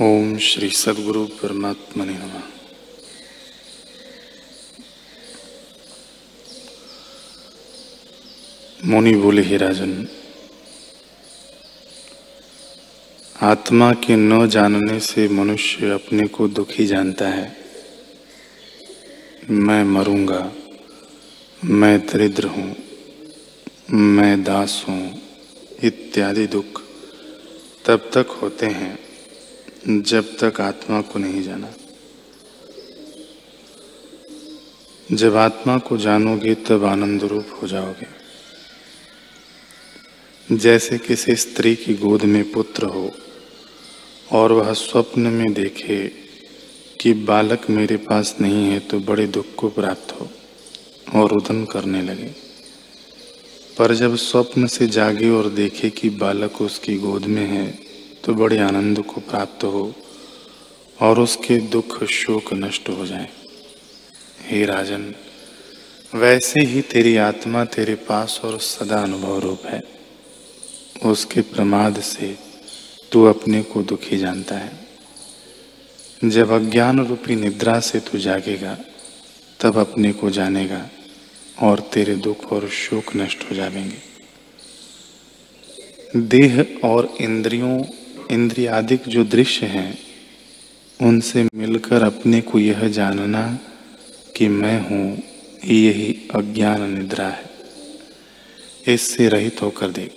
[0.00, 2.42] ओम श्री सदगुरु परमात्मा ने नमः।
[8.84, 10.08] मुनि बोले, ही राजन,
[13.42, 17.56] आत्मा के न जानने से मनुष्य अपने को दुखी जानता है।
[19.50, 20.52] मैं मरूँगा,
[21.64, 22.76] मैं दरिद्र हूँ,
[23.90, 25.20] मैं दास हूँ,
[25.82, 26.82] इत्यादि दुख
[27.86, 29.11] तब तक होते हैं।
[29.88, 31.74] जब तक आत्मा को नहीं जाना।
[35.12, 38.22] जब आत्मा को जानोगे, तब आनंद रूप हो जाओगे।
[40.56, 43.10] जैसे किसी स्त्री की गोद में पुत्र हो,
[44.32, 46.08] और वह स्वप्न में देखे
[47.00, 50.30] कि बालक मेरे पास नहीं है तो बड़े दुख को प्राप्त हो
[51.20, 52.34] और उदन करने लगे।
[53.78, 57.91] पर जब स्वप्न से जागे और देखे कि बालक उसकी गोद में है
[58.24, 59.94] तो बड़े आनंद को प्राप्त हो
[61.00, 63.28] और उसके दुख शोक नष्ट हो जाए।
[64.42, 65.14] हे राजन,
[66.14, 69.82] वैसे ही तेरी आत्मा तेरे पास और सदा अनुभव रूप है।
[71.04, 72.38] उसके प्रमाद से
[73.12, 74.86] तू अपने को दुखी जानता है।
[76.24, 78.78] जब अज्ञान रूपी निद्रा से तू जागेगा,
[79.60, 80.88] तब अपने को जानेगा
[81.62, 84.12] और तेरे दुख और शोक नष्ट हो जाएँगे।
[86.16, 87.84] देह और इंद्रियों
[88.32, 89.98] इंद्रियादिक जो दृश्य हैं,
[91.02, 93.58] उनसे मिलकर अपने को यह जानना
[94.36, 95.22] कि मैं हूँ,
[95.64, 97.50] यही अज्ञान निद्रा है।
[98.88, 100.14] इससे रहित होकर देख,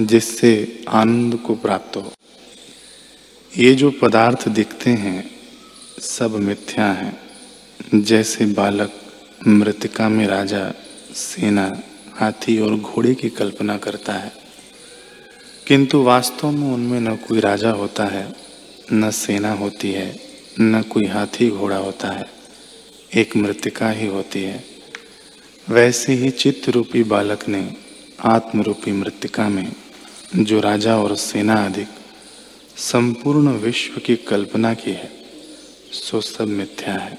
[0.00, 2.12] जिससे आनंद को प्राप्त हो।
[3.58, 5.30] ये जो पदार्थ दिखते हैं,
[6.00, 7.20] सब मिथ्या हैं।
[7.94, 8.92] जैसे बालक
[9.48, 10.72] मृतिका में राजा,
[11.14, 11.82] सेना,
[12.14, 14.41] हाथी और घोड़े की कल्पना करता है।
[15.72, 18.34] किंतु वास्तव में उनमें न कोई राजा होता है,
[18.92, 20.20] न सेना होती है,
[20.60, 22.24] न कोई हाथी घोड़ा होता है।
[23.14, 24.64] एक मृतिका ही होती है।
[25.68, 27.76] वैसे ही चित्त रूपी बालक ने
[28.24, 29.72] आत्म रूपी मृतिका में,
[30.36, 31.88] जो राजा और सेना अधिक,
[32.76, 35.12] संपूर्ण विश्व की कल्पना की है,
[35.92, 37.18] सो सब मिथ्या है।